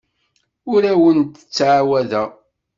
Ur 0.73 0.81
awent-d-ttɛawadeɣ. 0.91 2.29